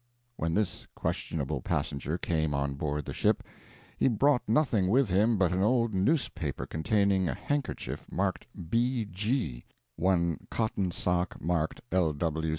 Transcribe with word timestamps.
When 0.35 0.55
this 0.55 0.87
questionable 0.95 1.61
passenger 1.61 2.17
came 2.17 2.55
on 2.55 2.73
board 2.73 3.05
the 3.05 3.13
ship, 3.13 3.43
he 3.95 4.07
brought 4.07 4.41
nothing 4.49 4.87
with 4.87 5.09
him 5.09 5.37
but 5.37 5.51
an 5.51 5.61
old 5.61 5.93
newspaper 5.93 6.65
containing 6.65 7.29
a 7.29 7.35
handkerchief 7.35 8.07
marked 8.11 8.47
"B. 8.71 9.05
G.," 9.05 9.63
one 9.97 10.47
cotton 10.49 10.89
sock 10.89 11.39
marked 11.39 11.81
"L. 11.91 12.15